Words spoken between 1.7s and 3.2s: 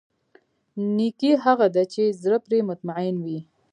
ده چې زړه پرې مطمئن